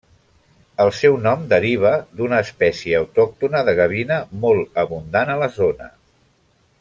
El 0.85 0.87
seu 0.99 1.17
nom 1.25 1.43
deriva 1.51 1.91
d'una 2.21 2.39
espècie 2.45 3.01
autòctona 3.03 3.63
de 3.71 3.77
gavina 3.81 4.19
molt 4.47 4.81
abundant 4.85 5.33
a 5.35 5.41
la 5.45 5.55
zona. 5.63 5.93